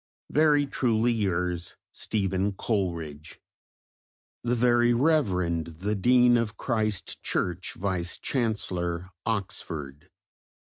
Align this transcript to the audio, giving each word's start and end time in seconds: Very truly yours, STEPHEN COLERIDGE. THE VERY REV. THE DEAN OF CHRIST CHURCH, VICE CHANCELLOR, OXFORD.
Very 0.31 0.65
truly 0.65 1.13
yours, 1.13 1.75
STEPHEN 1.91 2.53
COLERIDGE. 2.53 3.39
THE 4.43 4.55
VERY 4.55 4.95
REV. 4.95 5.77
THE 5.81 5.93
DEAN 5.93 6.37
OF 6.37 6.57
CHRIST 6.57 7.21
CHURCH, 7.21 7.75
VICE 7.75 8.17
CHANCELLOR, 8.17 9.11
OXFORD. 9.27 10.09